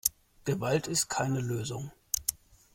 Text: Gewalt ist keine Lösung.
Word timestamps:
Gewalt 0.45 0.87
ist 0.87 1.09
keine 1.11 1.41
Lösung. 1.41 1.91